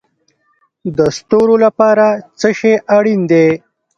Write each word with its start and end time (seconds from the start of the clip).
د 0.97 0.99
ستورو 1.17 1.55
لپاره 1.65 2.05
څه 2.39 2.49
شی 2.59 2.73
اړین 2.97 3.21
دی؟ 3.31 3.47